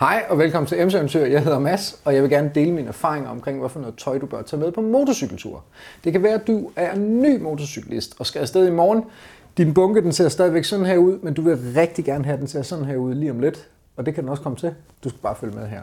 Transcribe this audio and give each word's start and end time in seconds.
Hej 0.00 0.24
og 0.28 0.38
velkommen 0.38 0.66
til 0.66 0.86
MC 0.86 1.14
Jeg 1.14 1.44
hedder 1.44 1.58
Mads, 1.58 2.00
og 2.04 2.14
jeg 2.14 2.22
vil 2.22 2.30
gerne 2.30 2.50
dele 2.54 2.72
mine 2.72 2.88
erfaringer 2.88 3.30
omkring, 3.30 3.58
hvorfor 3.58 3.80
noget 3.80 3.94
tøj 3.96 4.18
du 4.18 4.26
bør 4.26 4.42
tage 4.42 4.60
med 4.60 4.72
på 4.72 4.80
motorcykeltur. 4.80 5.64
Det 6.04 6.12
kan 6.12 6.22
være, 6.22 6.34
at 6.34 6.46
du 6.46 6.70
er 6.76 6.92
en 6.92 7.22
ny 7.22 7.40
motorcyklist 7.40 8.14
og 8.18 8.26
skal 8.26 8.40
afsted 8.40 8.68
i 8.68 8.70
morgen. 8.70 9.04
Din 9.56 9.74
bunke 9.74 10.02
den 10.02 10.12
ser 10.12 10.28
stadigvæk 10.28 10.64
sådan 10.64 10.86
her 10.86 10.96
ud, 10.96 11.18
men 11.22 11.34
du 11.34 11.42
vil 11.42 11.58
rigtig 11.76 12.04
gerne 12.04 12.24
have, 12.24 12.34
at 12.34 12.40
den 12.40 12.48
ser 12.48 12.62
sådan 12.62 12.84
her 12.84 12.96
ud 12.96 13.14
lige 13.14 13.30
om 13.30 13.40
lidt. 13.40 13.68
Og 13.96 14.06
det 14.06 14.14
kan 14.14 14.22
den 14.22 14.30
også 14.30 14.42
komme 14.42 14.58
til. 14.58 14.74
Du 15.04 15.08
skal 15.08 15.20
bare 15.22 15.34
følge 15.36 15.54
med 15.54 15.66
her. 15.66 15.80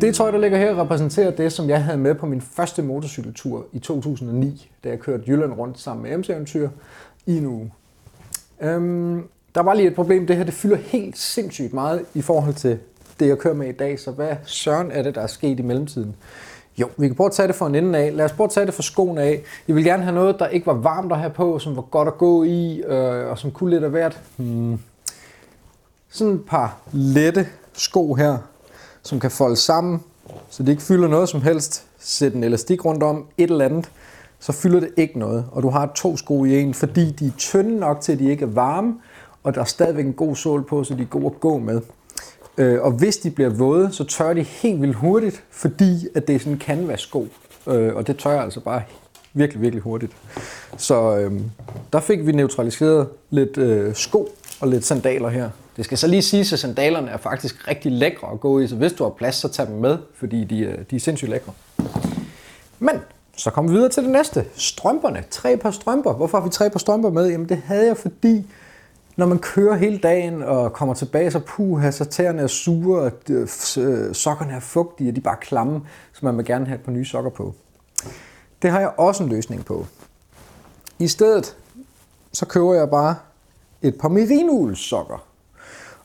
Det 0.00 0.14
tøj, 0.14 0.30
der 0.30 0.38
ligger 0.38 0.58
her, 0.58 0.82
repræsenterer 0.82 1.30
det, 1.30 1.52
som 1.52 1.68
jeg 1.68 1.84
havde 1.84 1.98
med 1.98 2.14
på 2.14 2.26
min 2.26 2.40
første 2.40 2.82
motorcykeltur 2.82 3.66
i 3.72 3.78
2009, 3.78 4.70
da 4.84 4.88
jeg 4.88 4.98
kørte 4.98 5.24
Jylland 5.26 5.52
rundt 5.52 5.80
sammen 5.80 6.02
med 6.02 6.18
MC-eventyr 6.18 6.68
i 7.26 7.38
en 7.38 7.46
uge. 7.46 7.70
Øhm, 8.60 9.28
der 9.54 9.60
var 9.60 9.74
lige 9.74 9.88
et 9.88 9.94
problem. 9.94 10.26
Det 10.26 10.36
her 10.36 10.44
det 10.44 10.54
fylder 10.54 10.76
helt 10.76 11.18
sindssygt 11.18 11.72
meget 11.72 12.04
i 12.14 12.22
forhold 12.22 12.54
til 12.54 12.78
det, 13.20 13.28
jeg 13.28 13.38
kører 13.38 13.54
med 13.54 13.68
i 13.68 13.72
dag. 13.72 14.00
Så 14.00 14.10
hvad 14.10 14.36
søren 14.44 14.90
er 14.90 15.02
det, 15.02 15.14
der 15.14 15.20
er 15.20 15.26
sket 15.26 15.58
i 15.58 15.62
mellemtiden? 15.62 16.16
Jo, 16.78 16.88
vi 16.96 17.06
kan 17.06 17.16
prøve 17.16 17.26
at 17.26 17.32
tage 17.32 17.48
det 17.48 17.56
fra 17.56 17.66
en 17.66 17.74
ende 17.74 17.98
af. 17.98 18.16
Lad 18.16 18.24
os 18.24 18.32
prøve 18.32 18.44
at 18.44 18.50
tage 18.50 18.66
det 18.66 18.74
fra 18.74 18.82
skoene 18.82 19.22
af. 19.22 19.42
Jeg 19.68 19.76
vil 19.76 19.84
gerne 19.84 20.02
have 20.02 20.14
noget, 20.14 20.38
der 20.38 20.46
ikke 20.46 20.66
var 20.66 20.74
varmt 20.74 21.12
at 21.12 21.18
have 21.18 21.30
på, 21.30 21.58
som 21.58 21.76
var 21.76 21.82
godt 21.82 22.08
at 22.08 22.18
gå 22.18 22.44
i, 22.44 22.82
øh, 22.86 23.30
og 23.30 23.38
som 23.38 23.50
kunne 23.50 23.70
lidt 23.70 23.84
af 23.84 23.90
hvert. 23.90 24.20
Hmm. 24.36 24.78
Sådan 26.10 26.34
et 26.34 26.44
par 26.46 26.76
lette 26.92 27.46
sko 27.72 28.14
her, 28.14 28.38
som 29.02 29.20
kan 29.20 29.30
folde 29.30 29.56
sammen, 29.56 30.02
så 30.50 30.62
de 30.62 30.70
ikke 30.70 30.82
fylder 30.82 31.08
noget 31.08 31.28
som 31.28 31.42
helst. 31.42 31.84
Sæt 31.98 32.32
en 32.32 32.44
elastik 32.44 32.84
rundt 32.84 33.02
om, 33.02 33.26
et 33.38 33.50
eller 33.50 33.64
andet 33.64 33.90
så 34.40 34.52
fylder 34.52 34.80
det 34.80 34.90
ikke 34.96 35.18
noget, 35.18 35.44
og 35.52 35.62
du 35.62 35.68
har 35.68 35.92
to 35.94 36.16
sko 36.16 36.44
i 36.44 36.60
en, 36.60 36.74
fordi 36.74 37.10
de 37.10 37.26
er 37.26 37.30
tynde 37.38 37.78
nok 37.78 38.00
til, 38.00 38.12
at 38.12 38.18
de 38.18 38.30
ikke 38.30 38.44
er 38.44 38.48
varme, 38.48 38.94
og 39.42 39.54
der 39.54 39.60
er 39.60 39.64
stadigvæk 39.64 40.04
en 40.04 40.12
god 40.12 40.36
sål 40.36 40.64
på, 40.64 40.84
så 40.84 40.94
de 40.94 41.02
er 41.02 41.06
gode 41.06 41.26
at 41.26 41.40
gå 41.40 41.58
med. 41.58 41.80
Øh, 42.58 42.82
og 42.82 42.90
hvis 42.90 43.16
de 43.16 43.30
bliver 43.30 43.50
våde, 43.50 43.92
så 43.92 44.04
tør 44.04 44.32
de 44.32 44.42
helt 44.42 44.82
vildt 44.82 44.96
hurtigt, 44.96 45.44
fordi 45.50 46.06
at 46.14 46.26
det 46.26 46.34
er 46.34 46.38
sådan 46.38 46.52
en 46.52 46.60
canvas-sko, 46.60 47.28
øh, 47.66 47.94
og 47.94 48.06
det 48.06 48.18
tør 48.18 48.40
altså 48.40 48.60
bare 48.60 48.82
virkelig, 49.32 49.62
virkelig 49.62 49.82
hurtigt. 49.82 50.12
Så 50.76 51.16
øh, 51.16 51.40
der 51.92 52.00
fik 52.00 52.26
vi 52.26 52.32
neutraliseret 52.32 53.08
lidt 53.30 53.58
øh, 53.58 53.94
sko 53.94 54.28
og 54.60 54.68
lidt 54.68 54.84
sandaler 54.84 55.28
her. 55.28 55.50
Det 55.76 55.84
skal 55.84 55.98
så 55.98 56.06
lige 56.06 56.22
sige, 56.22 56.40
at 56.40 56.58
sandalerne 56.58 57.10
er 57.10 57.16
faktisk 57.16 57.68
rigtig 57.68 57.92
lækre 57.92 58.32
at 58.32 58.40
gå 58.40 58.60
i, 58.60 58.68
så 58.68 58.76
hvis 58.76 58.92
du 58.92 59.04
har 59.04 59.10
plads, 59.10 59.34
så 59.34 59.48
tag 59.48 59.66
dem 59.66 59.76
med, 59.76 59.98
fordi 60.14 60.44
de, 60.44 60.84
de 60.90 60.96
er 60.96 61.00
sindssygt 61.00 61.30
lækre. 61.30 61.52
Men 62.78 62.94
så 63.40 63.50
kommer 63.50 63.70
vi 63.70 63.76
videre 63.76 63.90
til 63.90 64.02
det 64.02 64.12
næste. 64.12 64.44
Strømperne. 64.54 65.24
Tre 65.30 65.56
par 65.56 65.70
strømper. 65.70 66.12
Hvorfor 66.12 66.38
har 66.38 66.44
vi 66.44 66.50
tre 66.50 66.70
par 66.70 66.78
strømper 66.78 67.10
med? 67.10 67.30
Jamen 67.30 67.48
det 67.48 67.56
havde 67.56 67.86
jeg, 67.86 67.96
fordi 67.96 68.46
når 69.16 69.26
man 69.26 69.38
kører 69.38 69.76
hele 69.76 69.98
dagen 69.98 70.42
og 70.42 70.72
kommer 70.72 70.94
tilbage, 70.94 71.30
så 71.30 71.40
puha, 71.46 71.90
så 71.90 72.04
tæerne 72.04 72.42
er 72.42 72.46
sure, 72.46 73.00
og 73.00 73.12
øh, 73.30 74.14
sokkerne 74.14 74.52
er 74.52 74.60
fugtige, 74.60 75.10
og 75.10 75.16
de 75.16 75.20
er 75.20 75.22
bare 75.22 75.36
klamme, 75.40 75.80
så 76.12 76.20
man 76.22 76.36
vil 76.36 76.44
gerne 76.44 76.66
have 76.66 76.78
et 76.78 76.84
par 76.84 76.92
nye 76.92 77.04
sokker 77.04 77.30
på. 77.30 77.54
Det 78.62 78.70
har 78.70 78.80
jeg 78.80 78.92
også 78.96 79.22
en 79.22 79.28
løsning 79.28 79.64
på. 79.64 79.86
I 80.98 81.08
stedet, 81.08 81.56
så 82.32 82.46
køber 82.46 82.74
jeg 82.74 82.90
bare 82.90 83.14
et 83.82 83.94
par 84.00 84.08
merinul 84.08 84.76
sokker. 84.76 85.24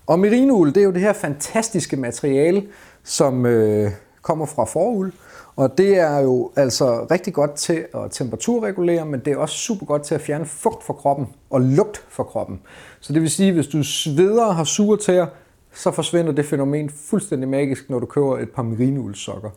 Og 0.07 0.19
merinoul, 0.19 0.67
det 0.67 0.77
er 0.77 0.83
jo 0.83 0.91
det 0.91 1.01
her 1.01 1.13
fantastiske 1.13 1.95
materiale, 1.95 2.67
som 3.03 3.45
øh, 3.45 3.91
kommer 4.21 4.45
fra 4.45 4.65
forul, 4.65 5.13
og 5.55 5.77
det 5.77 5.99
er 5.99 6.19
jo 6.19 6.51
altså 6.55 7.07
rigtig 7.11 7.33
godt 7.33 7.55
til 7.55 7.85
at 7.93 8.11
temperaturregulere, 8.11 9.05
men 9.05 9.19
det 9.19 9.33
er 9.33 9.37
også 9.37 9.57
super 9.57 9.85
godt 9.85 10.03
til 10.03 10.15
at 10.15 10.21
fjerne 10.21 10.45
fugt 10.45 10.83
fra 10.83 10.93
kroppen 10.93 11.27
og 11.49 11.61
lugt 11.61 12.05
fra 12.09 12.23
kroppen. 12.23 12.59
Så 12.99 13.13
det 13.13 13.21
vil 13.21 13.29
sige, 13.29 13.47
at 13.47 13.53
hvis 13.53 13.67
du 13.67 13.83
sveder 13.83 14.45
og 14.45 14.55
har 14.55 14.63
sure 14.63 14.97
tæer, 14.97 15.25
så 15.73 15.91
forsvinder 15.91 16.31
det 16.31 16.45
fænomen 16.45 16.89
fuldstændig 16.89 17.49
magisk, 17.49 17.89
når 17.89 17.99
du 17.99 18.05
køber 18.05 18.37
et 18.37 18.49
par 18.49 18.63
merinulsokker. 18.63 19.49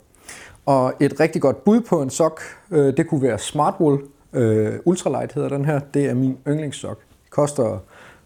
Og 0.66 0.92
et 1.00 1.20
rigtig 1.20 1.42
godt 1.42 1.64
bud 1.64 1.80
på 1.80 2.02
en 2.02 2.10
sok, 2.10 2.40
øh, 2.70 2.96
det 2.96 3.08
kunne 3.08 3.22
være 3.22 3.38
Smartwool. 3.38 4.04
Øh, 4.32 4.72
Ultralight 4.84 5.32
hedder 5.32 5.48
den 5.48 5.64
her. 5.64 5.80
Det 5.94 6.04
er 6.04 6.14
min 6.14 6.38
yndlingssok. 6.48 6.98
Koster 7.30 7.78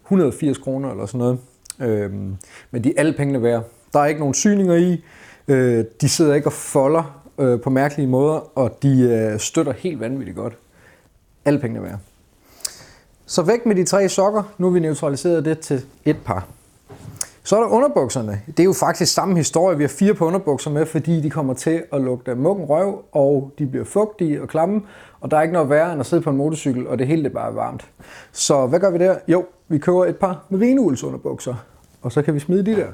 180 0.03 0.57
kroner 0.57 0.91
eller 0.91 1.05
sådan 1.05 1.19
noget. 1.19 1.39
Øh, 1.79 2.11
men 2.71 2.83
de 2.83 2.89
er 2.89 2.93
alle 2.97 3.13
pengene 3.13 3.41
værd. 3.41 3.63
Der 3.93 3.99
er 3.99 4.05
ikke 4.05 4.19
nogen 4.19 4.33
syninger 4.33 4.75
i. 4.75 5.03
Øh, 5.47 5.85
de 6.01 6.09
sidder 6.09 6.33
ikke 6.33 6.47
og 6.47 6.53
folder 6.53 7.22
øh, 7.37 7.61
på 7.61 7.69
mærkelige 7.69 8.07
måder, 8.07 8.57
og 8.57 8.83
de 8.83 9.01
øh, 9.01 9.39
støtter 9.39 9.73
helt 9.77 9.99
vanvittigt 9.99 10.37
godt. 10.37 10.53
Alle 11.45 11.59
pengene 11.59 11.83
værd. 11.83 11.99
Så 13.25 13.41
væk 13.41 13.65
med 13.65 13.75
de 13.75 13.83
tre 13.83 14.09
sokker. 14.09 14.43
Nu 14.57 14.67
har 14.67 14.73
vi 14.73 14.79
neutraliseret 14.79 15.45
det 15.45 15.59
til 15.59 15.85
et 16.05 16.17
par. 16.25 16.47
Så 17.43 17.55
er 17.55 17.59
der 17.59 17.67
underbukserne. 17.67 18.41
Det 18.47 18.59
er 18.59 18.63
jo 18.63 18.73
faktisk 18.73 19.13
samme 19.13 19.37
historie. 19.37 19.77
Vi 19.77 19.83
har 19.83 19.87
fire 19.87 20.13
på 20.13 20.25
underbukser 20.25 20.71
med, 20.71 20.85
fordi 20.85 21.21
de 21.21 21.29
kommer 21.29 21.53
til 21.53 21.83
at 21.93 22.01
lugte 22.01 22.31
af 22.31 22.37
mukken 22.37 22.65
røv, 22.65 23.03
og 23.11 23.51
de 23.59 23.65
bliver 23.65 23.85
fugtige 23.85 24.41
og 24.41 24.47
klamme, 24.47 24.81
og 25.21 25.31
der 25.31 25.37
er 25.37 25.41
ikke 25.41 25.53
noget 25.53 25.69
værre 25.69 25.91
end 25.91 25.99
at 25.99 26.05
sidde 26.05 26.21
på 26.23 26.29
en 26.29 26.37
motorcykel, 26.37 26.87
og 26.87 26.99
det 26.99 27.07
hele 27.07 27.23
det 27.23 27.31
bare 27.31 27.49
er 27.49 27.53
varmt. 27.53 27.87
Så 28.31 28.67
hvad 28.67 28.79
gør 28.79 28.89
vi 28.91 28.97
der? 28.97 29.15
Jo, 29.27 29.45
vi 29.67 29.77
køber 29.77 30.05
et 30.05 30.17
par 30.17 30.45
merineuls 30.49 31.03
underbukser, 31.03 31.55
og 32.01 32.11
så 32.11 32.21
kan 32.21 32.33
vi 32.33 32.39
smide 32.39 32.65
de 32.65 32.75
der. 32.75 32.87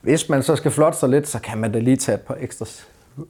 Hvis 0.00 0.28
man 0.28 0.42
så 0.42 0.56
skal 0.56 0.70
flotte 0.70 0.98
sig 0.98 1.08
lidt, 1.08 1.28
så 1.28 1.38
kan 1.40 1.58
man 1.58 1.72
da 1.72 1.78
lige 1.78 1.96
tage 1.96 2.14
et 2.14 2.22
par 2.22 2.36
ekstra 2.40 2.64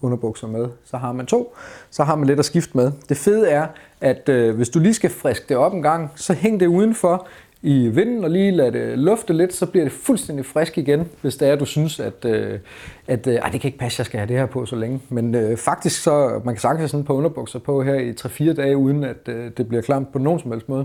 underbukser 0.01 0.47
med. 0.47 0.69
Så 0.85 0.97
har 0.97 1.13
man 1.13 1.27
to, 1.27 1.55
så 1.91 2.05
har 2.05 2.17
man 2.17 2.27
lidt 2.27 2.39
at 2.39 2.45
skifte 2.45 2.77
med. 2.77 2.93
Det 3.09 3.17
fede 3.17 3.51
er, 3.51 3.67
at 4.01 4.29
øh, 4.29 4.57
hvis 4.57 4.69
du 4.69 4.79
lige 4.79 4.95
skal 4.95 5.11
friske 5.11 5.45
det 5.49 5.57
op 5.57 5.75
en 5.75 5.83
gang, 5.83 6.11
så 6.15 6.33
hæng 6.33 6.61
det 6.61 6.67
udenfor 6.67 7.27
i 7.63 7.89
vinden 7.89 8.25
og 8.25 8.31
lige 8.31 8.51
lad 8.51 8.73
det 8.73 8.99
lufte 8.99 9.33
lidt, 9.33 9.55
så 9.55 9.67
bliver 9.67 9.85
det 9.85 9.93
fuldstændig 9.93 10.47
frisk 10.47 10.79
igen, 10.79 11.09
hvis 11.23 11.37
det 11.37 11.49
er, 11.49 11.53
at 11.53 11.61
du 11.61 11.65
synes, 11.65 12.01
at, 12.01 12.25
øh, 12.25 12.59
at 13.07 13.27
øh, 13.27 13.53
det 13.53 13.61
kan 13.61 13.69
ikke 13.69 13.79
passe, 13.79 14.01
jeg 14.01 14.07
skal 14.07 14.19
have 14.19 14.29
det 14.29 14.37
her 14.37 14.47
på 14.47 14.67
så 14.67 14.77
længe. 14.77 15.01
Men 15.09 15.35
øh, 15.35 15.57
faktisk 15.57 16.03
så, 16.03 16.41
man 16.45 16.55
kan 16.55 16.61
sagtens 16.61 16.81
have 16.81 16.89
sådan 16.89 17.01
et 17.01 17.07
par 17.07 17.15
underbukser 17.15 17.59
på 17.59 17.83
her 17.83 17.95
i 17.95 18.11
3-4 18.11 18.53
dage, 18.53 18.77
uden 18.77 19.05
at 19.05 19.29
øh, 19.29 19.51
det 19.57 19.69
bliver 19.69 19.83
klamt 19.83 20.13
på 20.13 20.19
nogen 20.19 20.41
som 20.41 20.51
helst 20.51 20.69
måde. 20.69 20.85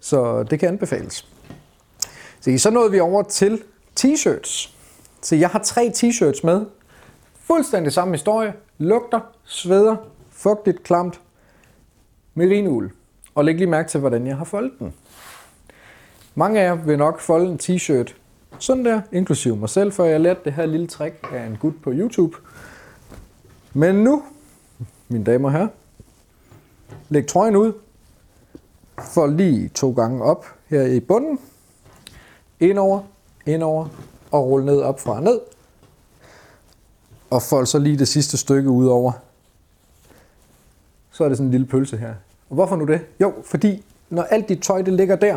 Så 0.00 0.42
det 0.42 0.58
kan 0.58 0.68
anbefales. 0.68 1.26
Så 2.40 2.58
så 2.58 2.70
nåede 2.70 2.90
vi 2.90 3.00
over 3.00 3.22
til 3.22 3.60
t-shirts. 4.00 4.70
Så 5.22 5.36
jeg 5.36 5.48
har 5.48 5.58
tre 5.58 5.92
t-shirts 5.96 6.40
med, 6.44 6.64
Fuldstændig 7.52 7.92
samme 7.92 8.14
historie. 8.14 8.54
Lugter, 8.78 9.20
sveder, 9.44 9.96
fugtigt, 10.30 10.82
klamt, 10.82 11.20
merinul. 12.34 12.92
Og 13.34 13.44
læg 13.44 13.54
lige 13.54 13.66
mærke 13.66 13.88
til, 13.88 14.00
hvordan 14.00 14.26
jeg 14.26 14.36
har 14.36 14.44
foldet 14.44 14.72
den. 14.78 14.94
Mange 16.34 16.60
af 16.60 16.64
jer 16.64 16.74
vil 16.74 16.98
nok 16.98 17.20
folde 17.20 17.46
en 17.46 17.58
t-shirt 17.62 18.14
sådan 18.58 18.84
der, 18.84 19.00
inklusive 19.12 19.56
mig 19.56 19.68
selv, 19.68 19.92
for 19.92 20.04
jeg 20.04 20.20
lærte 20.20 20.40
det 20.44 20.52
her 20.52 20.66
lille 20.66 20.86
trick 20.86 21.26
af 21.32 21.46
en 21.46 21.56
gut 21.56 21.74
på 21.82 21.90
YouTube. 21.92 22.36
Men 23.72 23.94
nu, 23.94 24.22
mine 25.08 25.24
damer 25.24 25.48
og 25.48 25.52
herrer, 25.52 25.68
læg 27.08 27.26
trøjen 27.26 27.56
ud, 27.56 27.72
fold 28.98 29.36
lige 29.36 29.68
to 29.68 29.92
gange 29.92 30.24
op 30.24 30.46
her 30.66 30.82
i 30.82 31.00
bunden, 31.00 31.38
indover, 32.60 33.00
indover 33.46 33.88
og 34.30 34.46
rulle 34.46 34.66
ned 34.66 34.80
op 34.80 35.00
fra 35.00 35.20
ned, 35.20 35.40
og 37.32 37.42
fold 37.42 37.66
så 37.66 37.78
lige 37.78 37.98
det 37.98 38.08
sidste 38.08 38.36
stykke 38.36 38.70
ud 38.70 38.86
over. 38.86 39.12
Så 41.10 41.24
er 41.24 41.28
det 41.28 41.36
sådan 41.36 41.46
en 41.46 41.50
lille 41.50 41.66
pølse 41.66 41.96
her. 41.96 42.14
Og 42.50 42.54
hvorfor 42.54 42.76
nu 42.76 42.84
det? 42.84 43.00
Jo, 43.20 43.34
fordi 43.44 43.84
når 44.10 44.22
alt 44.22 44.48
dit 44.48 44.62
tøj 44.62 44.82
det 44.82 44.92
ligger 44.92 45.16
der, 45.16 45.36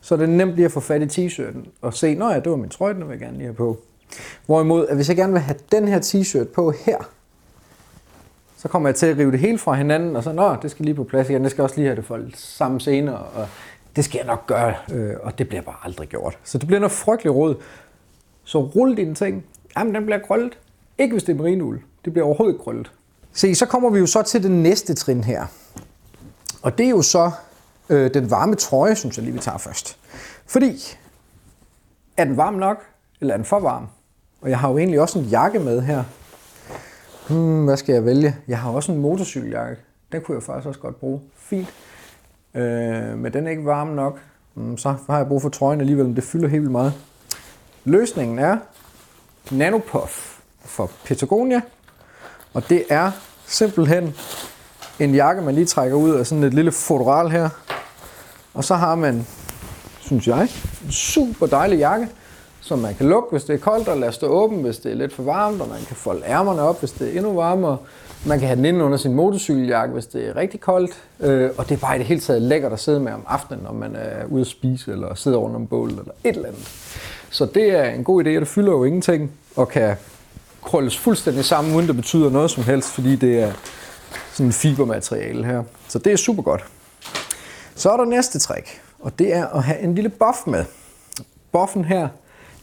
så 0.00 0.14
er 0.14 0.18
det 0.18 0.28
nemt 0.28 0.54
lige 0.54 0.64
at 0.64 0.72
få 0.72 0.80
fat 0.80 1.02
i 1.02 1.26
t-shirten 1.26 1.68
og 1.82 1.94
se, 1.94 2.14
nå 2.14 2.30
ja, 2.30 2.40
det 2.40 2.50
var 2.50 2.56
min 2.56 2.68
trøje, 2.68 2.94
den 2.94 3.00
vil 3.00 3.10
jeg 3.10 3.18
gerne 3.18 3.36
lige 3.36 3.46
have 3.46 3.54
på. 3.54 3.78
Hvorimod, 4.46 4.86
at 4.86 4.96
hvis 4.96 5.08
jeg 5.08 5.16
gerne 5.16 5.32
vil 5.32 5.42
have 5.42 5.58
den 5.72 5.88
her 5.88 6.00
t-shirt 6.00 6.44
på 6.44 6.70
her, 6.70 6.98
så 8.56 8.68
kommer 8.68 8.88
jeg 8.88 8.96
til 8.96 9.06
at 9.06 9.18
rive 9.18 9.32
det 9.32 9.40
hele 9.40 9.58
fra 9.58 9.74
hinanden, 9.74 10.16
og 10.16 10.22
så, 10.22 10.32
nå, 10.32 10.56
det 10.62 10.70
skal 10.70 10.84
lige 10.84 10.94
på 10.94 11.04
plads 11.04 11.30
igen, 11.30 11.42
det 11.42 11.50
skal 11.50 11.62
også 11.62 11.76
lige 11.76 11.86
have 11.86 11.96
det 11.96 12.04
foldet 12.04 12.36
sammen 12.36 12.80
senere, 12.80 13.18
og 13.18 13.48
det 13.96 14.04
skal 14.04 14.18
jeg 14.18 14.26
nok 14.26 14.46
gøre, 14.46 14.74
øh, 14.92 15.14
og 15.22 15.38
det 15.38 15.48
bliver 15.48 15.62
bare 15.62 15.76
aldrig 15.84 16.08
gjort. 16.08 16.38
Så 16.44 16.58
det 16.58 16.66
bliver 16.66 16.80
noget 16.80 16.92
frygteligt 16.92 17.34
råd. 17.34 17.54
Så 18.44 18.60
rul 18.60 18.96
dine 18.96 19.14
ting. 19.14 19.44
Jamen, 19.76 19.94
den 19.94 20.04
bliver 20.04 20.18
krøllet. 20.18 20.58
Ikke 20.98 21.12
hvis 21.12 21.24
det 21.24 21.32
er 21.32 21.42
merinul. 21.42 21.82
Det 22.04 22.12
bliver 22.12 22.26
overhovedet 22.26 22.54
ikke 22.54 22.64
krøllet. 22.64 22.92
Se, 23.32 23.54
så 23.54 23.66
kommer 23.66 23.90
vi 23.90 23.98
jo 23.98 24.06
så 24.06 24.22
til 24.22 24.42
det 24.42 24.50
næste 24.50 24.94
trin 24.94 25.24
her. 25.24 25.46
Og 26.62 26.78
det 26.78 26.86
er 26.86 26.90
jo 26.90 27.02
så 27.02 27.30
øh, 27.88 28.14
den 28.14 28.30
varme 28.30 28.54
trøje, 28.54 28.94
synes 28.96 29.16
jeg 29.16 29.24
lige, 29.24 29.34
vi 29.34 29.40
tager 29.40 29.58
først. 29.58 29.98
Fordi, 30.46 30.96
er 32.16 32.24
den 32.24 32.36
varm 32.36 32.54
nok, 32.54 32.76
eller 33.20 33.34
er 33.34 33.38
den 33.38 33.46
for 33.46 33.60
varm? 33.60 33.86
Og 34.40 34.50
jeg 34.50 34.58
har 34.58 34.70
jo 34.70 34.78
egentlig 34.78 35.00
også 35.00 35.18
en 35.18 35.24
jakke 35.24 35.58
med 35.58 35.80
her. 35.80 36.04
Hmm, 37.28 37.64
hvad 37.64 37.76
skal 37.76 37.92
jeg 37.92 38.04
vælge? 38.04 38.36
Jeg 38.48 38.58
har 38.58 38.70
også 38.70 38.92
en 38.92 38.98
motorcykeljakke. 38.98 39.76
Den 40.12 40.22
kunne 40.22 40.34
jeg 40.34 40.42
faktisk 40.42 40.68
også 40.68 40.80
godt 40.80 41.00
bruge. 41.00 41.20
Fint. 41.36 41.68
Øh, 42.54 43.18
men 43.18 43.32
den 43.32 43.46
er 43.46 43.50
ikke 43.50 43.64
varm 43.64 43.88
nok. 43.88 44.20
Hmm, 44.54 44.78
så 44.78 44.94
har 45.06 45.16
jeg 45.16 45.28
brug 45.28 45.42
for 45.42 45.48
trøjen 45.48 45.80
alligevel, 45.80 46.06
men 46.06 46.16
det 46.16 46.24
fylder 46.24 46.48
helt 46.48 46.60
vildt 46.60 46.72
meget. 46.72 46.92
Løsningen 47.84 48.38
er 48.38 48.56
Nanopuff 49.50 50.33
for 50.64 50.90
Patagonia. 51.04 51.60
Og 52.54 52.68
det 52.68 52.84
er 52.88 53.10
simpelthen 53.46 54.14
en 54.98 55.14
jakke, 55.14 55.42
man 55.42 55.54
lige 55.54 55.66
trækker 55.66 55.96
ud 55.96 56.10
af 56.10 56.26
sådan 56.26 56.44
et 56.44 56.54
lille 56.54 56.72
fotoral 56.72 57.30
her. 57.30 57.48
Og 58.54 58.64
så 58.64 58.74
har 58.74 58.94
man 58.94 59.26
synes 60.04 60.28
jeg. 60.28 60.48
En 60.84 60.90
super 60.92 61.46
dejlig 61.46 61.78
jakke, 61.78 62.08
som 62.60 62.78
man 62.78 62.94
kan 62.94 63.08
lukke, 63.08 63.28
hvis 63.30 63.44
det 63.44 63.54
er 63.54 63.58
koldt, 63.58 63.88
og 63.88 63.98
lade 63.98 64.12
stå 64.12 64.26
åben, 64.26 64.62
hvis 64.62 64.78
det 64.78 64.92
er 64.92 64.96
lidt 64.96 65.12
for 65.12 65.22
varmt, 65.22 65.60
og 65.60 65.68
man 65.68 65.78
kan 65.88 65.96
folde 65.96 66.22
ærmerne 66.26 66.62
op, 66.62 66.78
hvis 66.78 66.92
det 66.92 67.08
er 67.08 67.16
endnu 67.16 67.32
varmere. 67.32 67.76
Man 68.26 68.38
kan 68.38 68.48
have 68.48 68.56
den 68.56 68.64
inde 68.64 68.84
under 68.84 68.98
sin 68.98 69.14
motorcykeljakke, 69.14 69.92
hvis 69.92 70.06
det 70.06 70.28
er 70.28 70.36
rigtig 70.36 70.60
koldt. 70.60 70.90
Øh, 71.20 71.50
og 71.58 71.68
det 71.68 71.74
er 71.74 71.78
bare 71.78 71.96
i 71.96 71.98
det 71.98 72.06
hele 72.06 72.20
taget 72.20 72.42
lækkert 72.42 72.72
at 72.72 72.80
sidde 72.80 73.00
med 73.00 73.12
om 73.12 73.24
aftenen, 73.26 73.64
når 73.64 73.72
man 73.72 73.96
er 73.96 74.26
ude 74.30 74.40
at 74.40 74.46
spise, 74.46 74.92
eller 74.92 75.14
sidder 75.14 75.38
rundt 75.38 75.56
om 75.56 75.66
bålet, 75.66 75.98
eller 75.98 76.12
et 76.24 76.36
eller 76.36 76.48
andet. 76.48 76.68
Så 77.30 77.46
det 77.46 77.70
er 77.78 77.84
en 77.84 78.04
god 78.04 78.24
idé, 78.24 78.28
og 78.28 78.40
det 78.40 78.48
fylder 78.48 78.72
jo 78.72 78.84
ingenting, 78.84 79.32
og 79.56 79.68
kan 79.68 79.96
krølles 80.64 80.98
fuldstændig 80.98 81.44
sammen, 81.44 81.74
uden 81.74 81.86
det 81.86 81.96
betyder 81.96 82.30
noget 82.30 82.50
som 82.50 82.64
helst, 82.64 82.90
fordi 82.90 83.16
det 83.16 83.40
er 83.40 83.52
sådan 84.32 84.46
en 84.46 84.52
fibermateriale 84.52 85.44
her. 85.46 85.62
Så 85.88 85.98
det 85.98 86.12
er 86.12 86.16
super 86.16 86.42
godt. 86.42 86.64
Så 87.74 87.90
er 87.90 87.96
der 87.96 88.04
næste 88.04 88.38
trick, 88.38 88.82
og 89.00 89.18
det 89.18 89.34
er 89.34 89.46
at 89.46 89.62
have 89.62 89.80
en 89.80 89.94
lille 89.94 90.10
buff 90.10 90.46
med. 90.46 90.64
Buffen 91.52 91.84
her, 91.84 92.08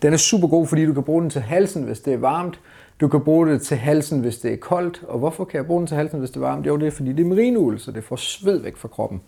den 0.01 0.13
er 0.13 0.17
super 0.17 0.47
god, 0.47 0.67
fordi 0.67 0.85
du 0.85 0.93
kan 0.93 1.03
bruge 1.03 1.21
den 1.21 1.29
til 1.29 1.41
halsen, 1.41 1.83
hvis 1.83 1.99
det 1.99 2.13
er 2.13 2.17
varmt. 2.17 2.59
Du 3.01 3.07
kan 3.07 3.21
bruge 3.21 3.47
det 3.47 3.61
til 3.61 3.77
halsen, 3.77 4.19
hvis 4.19 4.37
det 4.37 4.53
er 4.53 4.57
koldt. 4.57 5.01
Og 5.07 5.19
hvorfor 5.19 5.45
kan 5.45 5.57
jeg 5.57 5.65
bruge 5.65 5.79
den 5.79 5.87
til 5.87 5.97
halsen, 5.97 6.19
hvis 6.19 6.29
det 6.29 6.37
er 6.37 6.41
varmt? 6.41 6.67
Jo, 6.67 6.77
det 6.77 6.87
er 6.87 6.91
fordi 6.91 7.13
det 7.13 7.25
er 7.25 7.29
merinoul, 7.29 7.79
så 7.79 7.91
det 7.91 8.03
får 8.03 8.15
sved 8.15 8.61
væk 8.61 8.77
fra 8.77 8.87
kroppen. 8.87 9.21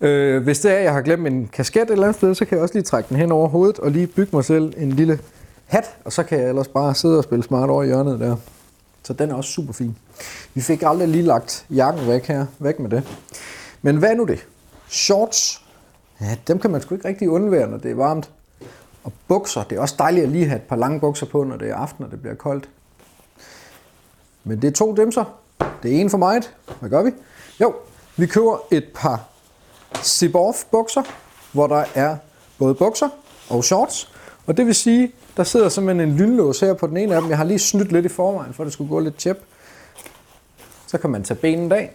Øh, 0.00 0.42
hvis 0.42 0.58
det 0.60 0.72
er, 0.72 0.76
at 0.76 0.84
jeg 0.84 0.92
har 0.92 1.02
glemt 1.02 1.26
en 1.26 1.48
kasket 1.52 1.82
et 1.82 1.90
eller 1.90 2.04
andet 2.04 2.16
sted, 2.16 2.34
så 2.34 2.44
kan 2.44 2.56
jeg 2.56 2.62
også 2.62 2.74
lige 2.74 2.84
trække 2.84 3.08
den 3.08 3.16
hen 3.16 3.32
over 3.32 3.48
hovedet 3.48 3.78
og 3.78 3.90
lige 3.90 4.06
bygge 4.06 4.36
mig 4.36 4.44
selv 4.44 4.72
en 4.76 4.92
lille 4.92 5.18
hat, 5.66 5.96
og 6.04 6.12
så 6.12 6.22
kan 6.22 6.40
jeg 6.40 6.48
ellers 6.48 6.68
bare 6.68 6.94
sidde 6.94 7.18
og 7.18 7.24
spille 7.24 7.44
smart 7.44 7.70
over 7.70 7.82
i 7.82 7.86
hjørnet 7.86 8.20
der. 8.20 8.36
Så 9.02 9.12
den 9.12 9.30
er 9.30 9.34
også 9.34 9.50
super 9.50 9.72
fin. 9.72 9.96
Vi 10.54 10.60
fik 10.60 10.82
aldrig 10.82 11.08
lige 11.08 11.22
lagt 11.22 11.66
jakken 11.70 12.08
væk 12.08 12.26
her. 12.26 12.46
Væk 12.58 12.78
med 12.78 12.90
det. 12.90 13.02
Men 13.82 13.96
hvad 13.96 14.10
er 14.10 14.14
nu 14.14 14.24
det? 14.24 14.46
Shorts. 14.88 15.62
Ja, 16.20 16.36
dem 16.46 16.58
kan 16.58 16.70
man 16.70 16.80
sgu 16.80 16.94
ikke 16.94 17.08
rigtig 17.08 17.30
undvære, 17.30 17.68
når 17.68 17.78
det 17.78 17.90
er 17.90 17.94
varmt. 17.94 18.30
Og 19.04 19.12
bukser. 19.28 19.62
Det 19.62 19.76
er 19.76 19.80
også 19.80 19.94
dejligt 19.98 20.24
at 20.24 20.30
lige 20.32 20.46
have 20.46 20.56
et 20.56 20.62
par 20.62 20.76
lange 20.76 21.00
bukser 21.00 21.26
på, 21.26 21.44
når 21.44 21.56
det 21.56 21.70
er 21.70 21.74
aften, 21.74 22.04
og 22.04 22.10
det 22.10 22.20
bliver 22.20 22.34
koldt. 22.34 22.68
Men 24.44 24.62
det 24.62 24.68
er 24.68 24.72
to 24.72 24.94
dimser. 24.94 25.24
Det 25.82 25.96
er 25.96 26.00
en 26.00 26.10
for 26.10 26.18
mig. 26.18 26.42
Hvad 26.80 26.90
gør 26.90 27.02
vi? 27.02 27.10
Jo, 27.60 27.74
vi 28.16 28.26
køber 28.26 28.58
et 28.70 28.84
par 28.94 29.28
zip-off 29.96 30.66
bukser, 30.70 31.02
hvor 31.52 31.66
der 31.66 31.84
er 31.94 32.16
både 32.58 32.74
bukser 32.74 33.08
og 33.48 33.64
shorts. 33.64 34.12
Og 34.46 34.56
det 34.56 34.66
vil 34.66 34.74
sige, 34.74 35.12
der 35.36 35.44
sidder 35.44 35.68
simpelthen 35.68 36.08
en 36.08 36.16
lynlås 36.16 36.60
her 36.60 36.74
på 36.74 36.86
den 36.86 36.96
ene 36.96 37.14
af 37.14 37.20
dem. 37.20 37.30
Jeg 37.30 37.38
har 37.38 37.44
lige 37.44 37.58
snydt 37.58 37.92
lidt 37.92 38.06
i 38.06 38.08
forvejen, 38.08 38.54
for 38.54 38.64
det 38.64 38.72
skulle 38.72 38.90
gå 38.90 39.00
lidt 39.00 39.16
tjep. 39.16 39.42
Så 40.86 40.98
kan 40.98 41.10
man 41.10 41.22
tage 41.22 41.38
benet 41.38 41.72
af. 41.72 41.92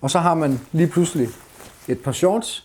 Og 0.00 0.10
så 0.10 0.18
har 0.18 0.34
man 0.34 0.60
lige 0.72 0.88
pludselig 0.88 1.28
et 1.88 2.00
par 2.00 2.12
shorts. 2.12 2.64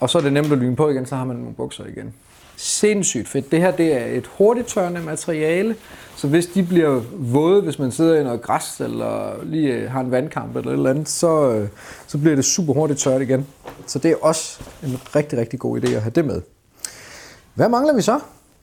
Og 0.00 0.10
så 0.10 0.18
er 0.18 0.22
det 0.22 0.32
nemt 0.32 0.52
at 0.52 0.58
lyne 0.58 0.76
på 0.76 0.88
igen, 0.88 1.06
så 1.06 1.16
har 1.16 1.24
man 1.24 1.36
nogle 1.36 1.54
bukser 1.54 1.86
igen. 1.86 2.14
Sindssygt 2.56 3.28
fedt. 3.28 3.50
Det 3.50 3.60
her 3.60 3.70
det 3.70 3.92
er 3.92 4.04
et 4.04 4.26
hurtigt 4.26 4.66
tørrende 4.66 5.00
materiale, 5.00 5.76
så 6.16 6.28
hvis 6.28 6.46
de 6.46 6.62
bliver 6.62 7.02
våde, 7.12 7.62
hvis 7.62 7.78
man 7.78 7.92
sidder 7.92 8.20
i 8.20 8.24
noget 8.24 8.42
græs, 8.42 8.80
eller 8.80 9.44
lige 9.44 9.72
øh, 9.72 9.90
har 9.90 10.00
en 10.00 10.10
vandkamp 10.10 10.56
eller 10.56 10.70
et 10.70 10.76
eller 10.76 10.90
andet, 10.90 11.08
så, 11.08 11.50
øh, 11.52 11.68
så 12.06 12.18
bliver 12.18 12.34
det 12.34 12.44
super 12.44 12.72
hurtigt 12.72 13.00
tørt 13.00 13.22
igen. 13.22 13.46
Så 13.86 13.98
det 13.98 14.10
er 14.10 14.16
også 14.20 14.60
en 14.82 14.98
rigtig, 15.16 15.38
rigtig 15.38 15.58
god 15.58 15.80
idé 15.80 15.90
at 15.90 16.02
have 16.02 16.12
det 16.14 16.24
med. 16.24 16.42
Hvad 17.58 17.68
mangler 17.68 17.94
vi 17.94 18.02
så? 18.02 18.20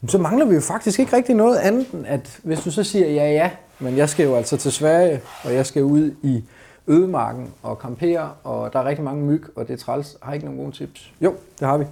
Så 0.07 0.17
mangler 0.17 0.45
vi 0.45 0.55
jo 0.55 0.61
faktisk 0.61 0.99
ikke 0.99 1.15
rigtig 1.15 1.35
noget 1.35 1.57
andet, 1.57 1.87
end 1.93 2.05
at 2.07 2.39
hvis 2.43 2.59
du 2.59 2.71
så 2.71 2.83
siger 2.83 3.07
ja, 3.07 3.31
ja, 3.31 3.51
men 3.79 3.97
jeg 3.97 4.09
skal 4.09 4.25
jo 4.25 4.35
altså 4.35 4.57
til 4.57 4.71
Sverige, 4.71 5.21
og 5.43 5.53
jeg 5.53 5.65
skal 5.65 5.83
ud 5.83 6.11
i 6.23 6.43
ødemarken 6.87 7.53
og 7.63 7.75
campere, 7.75 8.31
og 8.43 8.73
der 8.73 8.79
er 8.79 8.85
rigtig 8.85 9.05
mange 9.05 9.23
myg, 9.23 9.43
og 9.55 9.67
det 9.67 9.73
er 9.73 9.77
træls. 9.77 10.17
Har 10.21 10.31
I 10.31 10.35
ikke 10.35 10.45
nogen 10.45 10.61
gode 10.61 10.71
tips? 10.71 11.11
Jo, 11.21 11.35
det 11.59 11.67
har 11.67 11.77
vi. 11.77 11.85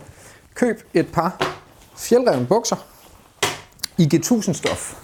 Køb 0.55 0.79
et 0.93 1.07
par 1.13 1.57
fjeldrevne 1.97 2.47
bukser 2.47 2.75
i 3.97 4.09
G1000 4.13 4.53
stof. 4.53 4.95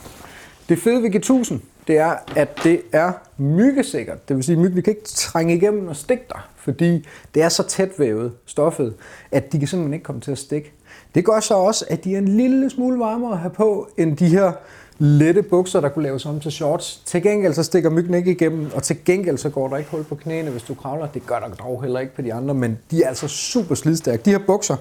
Det 0.70 0.80
fede 0.80 1.04
ved 1.04 1.16
G1000, 1.16 1.54
det 1.88 1.98
er, 1.98 2.16
at 2.36 2.60
det 2.64 2.82
er 2.92 3.12
myggesikkert. 3.38 4.30
Det 4.30 4.36
vil 4.36 4.44
sige, 4.44 4.56
at 4.56 4.62
myggen 4.62 4.82
kan 4.84 4.92
ikke 4.92 5.06
trænge 5.06 5.56
igennem 5.56 5.88
og 5.88 5.96
stikke 5.96 6.26
dig, 6.30 6.40
fordi 6.56 7.08
det 7.34 7.44
er 7.44 7.50
så 7.50 7.64
tæt 7.64 8.00
vævet 8.00 8.34
stoffet, 8.46 8.94
at 9.32 9.52
de 9.52 9.60
kan 9.60 9.68
simpelthen 9.68 9.94
ikke 9.94 10.04
komme 10.04 10.22
til 10.22 10.32
at 10.32 10.38
stikke. 10.38 10.74
Det 11.16 11.26
gør 11.26 11.40
så 11.40 11.54
også, 11.54 11.86
at 11.90 12.04
de 12.04 12.14
er 12.14 12.18
en 12.18 12.28
lille 12.28 12.70
smule 12.70 13.00
varmere 13.00 13.32
at 13.32 13.40
have 13.40 13.52
på, 13.52 13.88
end 13.98 14.18
de 14.18 14.28
her 14.28 14.52
lette 14.98 15.44
bukser, 15.44 15.82
der 15.82 15.90
kunne 15.90 16.04
laves 16.04 16.26
om 16.26 16.40
til 16.40 16.52
shorts. 16.52 17.02
Til 17.06 17.24
gengæld 17.24 17.54
så 17.54 17.64
stikker 17.64 17.90
myggen 17.90 18.14
ikke 18.14 18.32
igennem, 18.32 18.72
og 18.76 18.84
til 18.84 19.06
gengæld 19.06 19.38
så 19.38 19.50
går 19.50 19.68
der 19.68 19.78
ikke 19.78 19.92
hul 19.92 20.04
på 20.04 20.16
knæene, 20.16 20.52
hvis 20.52 20.64
du 20.64 20.74
kravler. 20.74 21.08
Det 21.08 21.26
gør 21.26 21.40
der 21.40 21.50
dog 21.50 21.82
heller 21.82 22.00
ikke 22.00 22.16
på 22.16 22.22
de 22.22 22.34
andre, 22.34 22.54
men 22.54 22.78
de 22.92 23.04
er 23.04 23.08
altså 23.08 23.28
super 23.28 23.76
slidstærke. 23.76 24.22
De 24.26 24.30
her 24.30 24.40
bukser, 24.48 24.76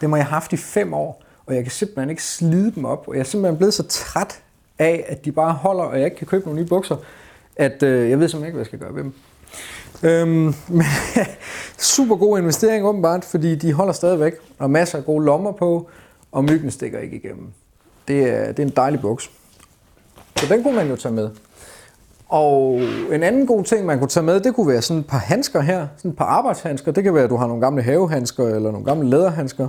dem 0.00 0.10
har 0.10 0.16
jeg 0.16 0.26
haft 0.26 0.52
i 0.52 0.56
fem 0.56 0.94
år, 0.94 1.22
og 1.46 1.54
jeg 1.54 1.62
kan 1.62 1.72
simpelthen 1.72 2.10
ikke 2.10 2.22
slide 2.22 2.72
dem 2.74 2.84
op. 2.84 3.04
Og 3.08 3.14
jeg 3.14 3.20
er 3.20 3.24
simpelthen 3.24 3.56
blevet 3.56 3.74
så 3.74 3.82
træt 3.82 4.40
af, 4.78 5.04
at 5.08 5.24
de 5.24 5.32
bare 5.32 5.52
holder, 5.52 5.84
og 5.84 5.96
jeg 5.96 6.04
ikke 6.04 6.16
kan 6.16 6.26
købe 6.26 6.44
nogle 6.44 6.60
nye 6.60 6.68
bukser, 6.68 6.96
at 7.56 7.82
øh, 7.82 8.10
jeg 8.10 8.20
ved 8.20 8.28
simpelthen 8.28 8.46
ikke, 8.46 8.56
hvad 8.56 8.60
jeg 8.60 8.66
skal 8.66 8.78
gøre 8.78 8.94
ved 8.94 9.02
dem. 9.02 9.12
Øhm, 10.02 10.54
men 10.78 10.86
super 11.78 12.16
god 12.16 12.38
investering 12.38 12.86
åbenbart, 12.86 13.24
fordi 13.24 13.54
de 13.54 13.72
holder 13.72 13.92
stadigvæk, 13.92 14.32
og 14.58 14.70
masser 14.70 14.98
af 14.98 15.04
gode 15.04 15.24
lommer 15.24 15.52
på, 15.52 15.88
og 16.32 16.44
myggen 16.44 16.70
stikker 16.70 16.98
ikke 16.98 17.16
igennem. 17.16 17.46
Det 18.08 18.30
er, 18.30 18.46
det 18.46 18.58
er 18.58 18.66
en 18.66 18.72
dejlig 18.76 19.00
buks. 19.00 19.30
Så 20.36 20.54
den 20.54 20.62
kunne 20.62 20.76
man 20.76 20.88
jo 20.88 20.96
tage 20.96 21.14
med. 21.14 21.30
Og 22.28 22.80
en 23.12 23.22
anden 23.22 23.46
god 23.46 23.64
ting, 23.64 23.86
man 23.86 23.98
kunne 23.98 24.08
tage 24.08 24.24
med, 24.24 24.40
det 24.40 24.54
kunne 24.54 24.68
være 24.68 24.82
sådan 24.82 25.00
et 25.00 25.06
par 25.06 25.18
handsker 25.18 25.60
her, 25.60 25.86
sådan 25.96 26.10
et 26.10 26.16
par 26.16 26.24
arbejdshandsker. 26.24 26.92
Det 26.92 27.04
kan 27.04 27.14
være, 27.14 27.24
at 27.24 27.30
du 27.30 27.36
har 27.36 27.46
nogle 27.46 27.62
gamle 27.62 27.82
havehandsker 27.82 28.46
eller 28.46 28.70
nogle 28.70 28.84
gamle 28.84 29.10
læderhandsker. 29.10 29.68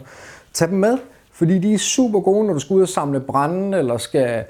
Tag 0.54 0.69
dem 0.69 0.78
med, 0.78 0.98
fordi 1.31 1.60
de 1.60 1.74
er 1.74 1.78
super 1.78 2.19
gode, 2.19 2.48
når 2.48 2.54
du 2.54 2.60
skal 2.60 2.74
ud 2.74 2.81
og 2.81 2.89
samle 2.89 3.19
brænde, 3.19 3.78
eller 3.78 3.98
skal 3.98 4.44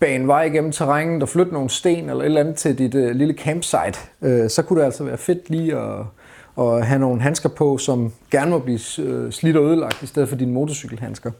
bane 0.00 0.26
vej 0.26 0.42
igennem 0.42 0.72
terrænet 0.72 1.22
og 1.22 1.28
flytte 1.28 1.52
nogle 1.52 1.70
sten 1.70 2.10
eller 2.10 2.20
et 2.20 2.24
eller 2.24 2.40
andet 2.40 2.56
til 2.56 2.78
dit 2.78 2.94
øh, 2.94 3.16
lille 3.16 3.34
campsite. 3.34 3.98
øh, 4.22 4.50
så 4.50 4.62
kunne 4.62 4.80
det 4.80 4.84
altså 4.84 5.04
være 5.04 5.18
fedt 5.18 5.50
lige 5.50 5.76
at, 5.76 6.04
at 6.58 6.86
have 6.86 6.98
nogle 6.98 7.20
handsker 7.20 7.48
på, 7.48 7.78
som 7.78 8.12
gerne 8.30 8.50
må 8.50 8.58
blive 8.58 8.80
uh, 8.98 9.30
slidt 9.30 9.56
og 9.56 9.64
ødelagt, 9.64 10.02
i 10.02 10.06
stedet 10.06 10.28
for 10.28 10.36
dine 10.36 10.52
motorcykelhandsker. 10.52 11.30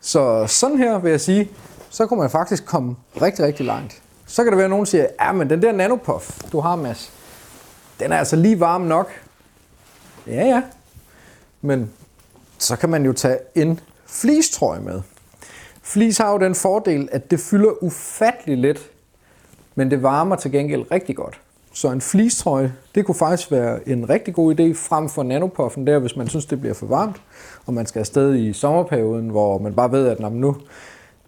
Så 0.00 0.46
sådan 0.46 0.78
her 0.78 0.98
vil 0.98 1.10
jeg 1.10 1.20
sige, 1.20 1.48
så 1.90 2.06
kunne 2.06 2.20
man 2.20 2.30
faktisk 2.30 2.66
komme 2.66 2.96
rigtig, 3.22 3.44
rigtig 3.44 3.66
langt. 3.66 4.02
Så 4.26 4.42
kan 4.42 4.52
det 4.52 4.56
være, 4.56 4.64
at 4.64 4.70
nogen 4.70 4.86
siger, 4.86 5.06
ja, 5.20 5.32
men 5.32 5.50
den 5.50 5.62
der 5.62 5.72
nanopuff, 5.72 6.40
du 6.52 6.60
har, 6.60 6.76
Mads, 6.76 7.12
den 8.00 8.12
er 8.12 8.16
altså 8.16 8.36
lige 8.36 8.60
varm 8.60 8.80
nok. 8.80 9.10
Ja, 10.26 10.46
ja. 10.46 10.62
Men 11.60 11.90
så 12.58 12.76
kan 12.76 12.88
man 12.88 13.04
jo 13.04 13.12
tage 13.12 13.38
en 13.54 13.80
fleecetrøje 14.06 14.80
med. 14.80 15.00
Fleece 15.88 16.22
har 16.22 16.32
jo 16.32 16.38
den 16.38 16.54
fordel, 16.54 17.08
at 17.12 17.30
det 17.30 17.40
fylder 17.40 17.82
ufattelig 17.82 18.58
let, 18.58 18.90
men 19.74 19.90
det 19.90 20.02
varmer 20.02 20.36
til 20.36 20.52
gengæld 20.52 20.84
rigtig 20.90 21.16
godt. 21.16 21.40
Så 21.72 21.90
en 21.90 22.00
fleecetrøje, 22.00 22.74
det 22.94 23.06
kunne 23.06 23.14
faktisk 23.14 23.50
være 23.50 23.88
en 23.88 24.08
rigtig 24.08 24.34
god 24.34 24.60
idé 24.60 24.74
frem 24.74 25.08
for 25.08 25.22
nanopuffen 25.22 25.86
der, 25.86 25.98
hvis 25.98 26.16
man 26.16 26.28
synes, 26.28 26.46
det 26.46 26.60
bliver 26.60 26.74
for 26.74 26.86
varmt, 26.86 27.16
og 27.66 27.74
man 27.74 27.86
skal 27.86 28.00
afsted 28.00 28.34
i 28.34 28.52
sommerperioden, 28.52 29.28
hvor 29.28 29.58
man 29.58 29.74
bare 29.74 29.92
ved, 29.92 30.08
at 30.08 30.32
nu 30.32 30.56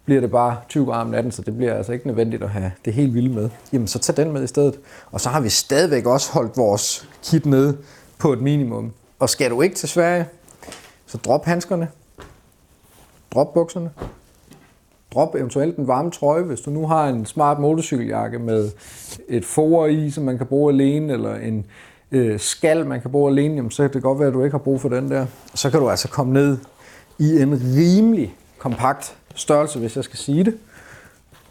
bliver 0.05 0.21
det 0.21 0.31
bare 0.31 0.57
20 0.69 0.85
grader 0.85 1.01
om 1.01 1.09
natten, 1.09 1.31
så 1.31 1.41
det 1.41 1.57
bliver 1.57 1.73
altså 1.73 1.91
ikke 1.93 2.07
nødvendigt 2.07 2.43
at 2.43 2.49
have 2.49 2.71
det 2.85 2.93
helt 2.93 3.13
vilde 3.13 3.33
med. 3.33 3.49
Jamen, 3.73 3.87
så 3.87 3.99
tag 3.99 4.17
den 4.17 4.31
med 4.31 4.43
i 4.43 4.47
stedet. 4.47 4.79
Og 5.11 5.21
så 5.21 5.29
har 5.29 5.39
vi 5.39 5.49
stadigvæk 5.49 6.05
også 6.05 6.31
holdt 6.31 6.57
vores 6.57 7.09
kit 7.23 7.45
nede 7.45 7.77
på 8.17 8.33
et 8.33 8.41
minimum. 8.41 8.91
Og 9.19 9.29
skal 9.29 9.51
du 9.51 9.61
ikke 9.61 9.75
til 9.75 9.89
Sverige, 9.89 10.25
så 11.05 11.17
drop 11.17 11.45
handskerne, 11.45 11.87
drop 13.31 13.53
bukserne, 13.53 13.91
drop 15.13 15.35
eventuelt 15.35 15.77
en 15.77 15.87
varm 15.87 16.11
trøje, 16.11 16.43
hvis 16.43 16.61
du 16.61 16.69
nu 16.69 16.87
har 16.87 17.07
en 17.07 17.25
smart 17.25 17.59
motorcykeljakke 17.59 18.39
med 18.39 18.71
et 19.27 19.45
for 19.45 19.85
i, 19.85 20.09
som 20.09 20.23
man 20.23 20.37
kan 20.37 20.47
bruge 20.47 20.73
alene, 20.73 21.13
eller 21.13 21.35
en 21.35 21.65
øh, 22.11 22.39
skal, 22.39 22.85
man 22.85 23.01
kan 23.01 23.11
bruge 23.11 23.31
alene, 23.31 23.55
jamen, 23.55 23.71
så 23.71 23.83
kan 23.83 23.93
det 23.93 24.03
godt 24.03 24.19
være, 24.19 24.27
at 24.27 24.33
du 24.33 24.43
ikke 24.43 24.53
har 24.53 24.63
brug 24.63 24.81
for 24.81 24.89
den 24.89 25.11
der. 25.11 25.25
Så 25.55 25.69
kan 25.69 25.79
du 25.79 25.89
altså 25.89 26.07
komme 26.07 26.33
ned 26.33 26.57
i 27.19 27.41
en 27.41 27.61
rimelig 27.77 28.35
kompakt 28.57 29.17
størrelse, 29.35 29.79
hvis 29.79 29.95
jeg 29.95 30.03
skal 30.03 30.17
sige 30.17 30.43
det. 30.43 30.57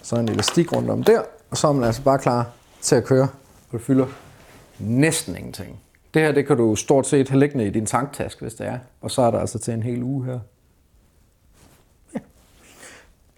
Så 0.02 0.17
en 0.17 0.29
elastik 0.29 0.73
rundt 0.73 0.90
om 0.90 1.02
der, 1.02 1.21
og 1.50 1.57
så 1.57 1.69
er 1.69 1.73
man 1.73 1.85
altså 1.85 2.02
bare 2.02 2.19
klar 2.19 2.50
til 2.81 2.97
at 2.97 3.05
køre, 3.05 3.29
og 3.73 3.79
det 3.79 3.81
fylder 3.81 4.07
næsten 4.79 5.37
ingenting. 5.37 5.81
Det 6.14 6.23
her, 6.23 6.33
det 6.33 6.47
kan 6.47 6.57
du 6.57 6.76
stort 6.76 7.07
set 7.07 7.29
have 7.29 7.40
liggende 7.40 7.67
i 7.67 7.71
din 7.71 7.87
tanktaske, 7.87 8.40
hvis 8.40 8.55
det 8.55 8.67
er. 8.67 8.79
Og 9.00 9.11
så 9.11 9.23
er 9.23 9.31
der 9.31 9.38
altså 9.38 9.59
til 9.59 9.75
en 9.75 9.83
hel 9.83 10.02
uge 10.02 10.25
her. 10.25 10.38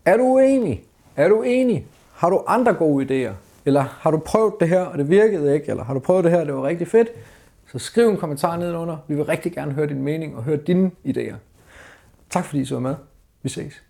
Er 0.05 0.17
du 0.17 0.23
uenig? 0.23 0.85
Er 1.17 1.29
du 1.29 1.43
enig? 1.43 1.87
Har 2.15 2.31
du 2.31 2.45
andre 2.47 2.75
gode 2.75 3.05
idéer? 3.05 3.33
Eller 3.65 3.81
har 3.81 4.11
du 4.11 4.19
prøvet 4.19 4.55
det 4.61 4.69
her, 4.69 4.81
og 4.81 4.99
det 4.99 5.11
virkede 5.11 5.55
ikke? 5.55 5.71
Eller 5.71 5.85
har 5.85 5.95
du 5.95 6.01
prøvet 6.01 6.25
det 6.25 6.33
her, 6.33 6.41
og 6.41 6.47
det 6.47 6.55
var 6.55 6.63
rigtig 6.63 6.89
fedt? 6.89 7.09
Så 7.73 7.79
skriv 7.79 8.09
en 8.09 8.17
kommentar 8.17 8.57
nedenunder. 8.57 8.97
Vi 9.09 9.15
vil 9.15 9.25
rigtig 9.25 9.53
gerne 9.53 9.73
høre 9.73 9.87
din 9.87 10.03
mening 10.03 10.37
og 10.37 10.43
høre 10.43 10.57
dine 10.57 10.91
idéer. 11.07 11.35
Tak 12.31 12.45
fordi 12.45 12.63
I 12.63 12.65
så 12.65 12.79
med. 12.79 12.95
Vi 13.43 13.49
ses. 13.49 13.83